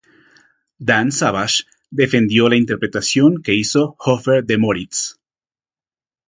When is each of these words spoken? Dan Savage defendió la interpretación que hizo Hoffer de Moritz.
Dan 0.79 1.11
Savage 1.11 1.65
defendió 1.91 2.49
la 2.49 2.55
interpretación 2.55 3.39
que 3.43 3.53
hizo 3.53 3.95
Hoffer 3.99 4.43
de 4.43 4.57
Moritz. 4.57 5.19